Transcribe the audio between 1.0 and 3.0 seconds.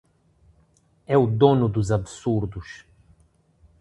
É o dono dos absurdos.